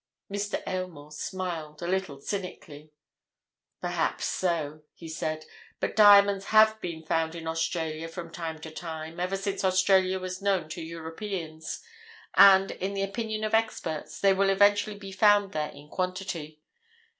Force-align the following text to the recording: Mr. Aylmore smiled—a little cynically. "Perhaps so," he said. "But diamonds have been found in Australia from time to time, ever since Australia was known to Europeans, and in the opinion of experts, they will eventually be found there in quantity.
Mr. 0.33 0.63
Aylmore 0.67 1.11
smiled—a 1.11 1.85
little 1.87 2.19
cynically. 2.19 2.89
"Perhaps 3.81 4.25
so," 4.25 4.81
he 4.95 5.07
said. 5.07 5.45
"But 5.79 5.95
diamonds 5.95 6.45
have 6.45 6.81
been 6.81 7.03
found 7.05 7.35
in 7.35 7.47
Australia 7.47 8.07
from 8.07 8.31
time 8.31 8.59
to 8.61 8.71
time, 8.71 9.19
ever 9.19 9.37
since 9.37 9.63
Australia 9.63 10.19
was 10.19 10.41
known 10.41 10.69
to 10.69 10.81
Europeans, 10.81 11.83
and 12.33 12.71
in 12.71 12.95
the 12.95 13.03
opinion 13.03 13.43
of 13.43 13.53
experts, 13.53 14.19
they 14.19 14.33
will 14.33 14.49
eventually 14.49 14.97
be 14.97 15.11
found 15.11 15.51
there 15.51 15.69
in 15.69 15.87
quantity. 15.87 16.63